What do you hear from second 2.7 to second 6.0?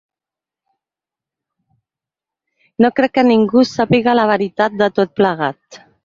No crec que ningú sàpiga la veritat de tot plegat.